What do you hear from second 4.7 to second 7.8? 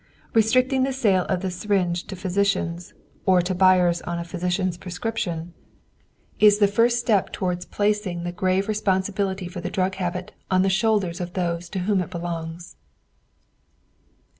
prescription, is the first step toward